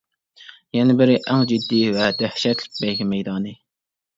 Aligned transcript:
يەنە 0.77 0.95
بىرى 1.01 1.17
ئەڭ 1.33 1.45
جىددىي 1.53 1.85
ۋە 1.99 2.09
دەھشەتلىك 2.23 2.81
بەيگە 2.81 3.09
مەيدانى. 3.13 3.55